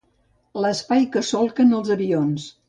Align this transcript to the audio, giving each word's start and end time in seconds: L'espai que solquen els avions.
L'espai 0.65 1.05
que 1.17 1.23
solquen 1.27 1.77
els 1.81 1.93
avions. 1.99 2.49